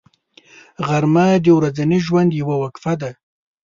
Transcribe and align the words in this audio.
غرمه 0.87 1.27
د 1.43 1.47
ورځني 1.57 1.99
ژوند 2.07 2.29
یوه 2.41 2.55
وقفه 2.63 2.93
ده 3.01 3.11